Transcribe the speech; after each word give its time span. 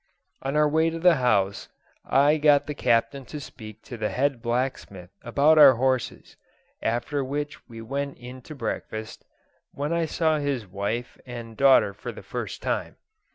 On 0.41 0.55
our 0.55 0.67
way 0.67 0.89
to 0.89 0.97
the 0.97 1.17
house, 1.17 1.69
I 2.03 2.37
got 2.37 2.65
the 2.65 2.73
Captain 2.73 3.23
to 3.25 3.39
speak 3.39 3.83
to 3.83 3.97
the 3.97 4.09
head 4.09 4.41
blacksmith 4.41 5.11
about 5.21 5.59
our 5.59 5.73
horses, 5.75 6.37
after 6.81 7.23
which 7.23 7.69
we 7.69 7.81
went 7.83 8.17
in 8.17 8.41
to 8.49 8.55
breakfast, 8.55 9.23
when 9.73 9.93
I 9.93 10.05
saw 10.07 10.39
his 10.39 10.65
wife 10.65 11.19
and 11.27 11.55
daughter 11.55 11.93
for 11.93 12.11
the 12.11 12.23
first 12.23 12.63
time. 12.63 12.95